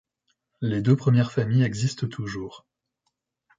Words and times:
Les 0.61 0.81
deux 0.81 0.95
premières 0.95 1.31
familles 1.31 1.61
existent 1.63 2.07
toujours. 2.07 2.65